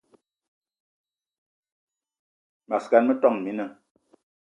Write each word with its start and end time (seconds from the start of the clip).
Mas 2.69 2.85
gan, 2.91 3.03
metόn 3.07 3.35
mina 3.45 3.65